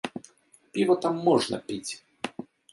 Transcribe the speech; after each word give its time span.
Піва 0.77 0.95
там 1.05 1.15
можна 1.29 1.57
піць. 1.71 2.03